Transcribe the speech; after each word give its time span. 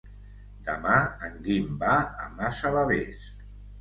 Demà 0.69 0.95
en 1.27 1.37
Guim 1.49 1.67
va 1.83 1.93
a 2.25 2.33
Massalavés. 2.41 3.29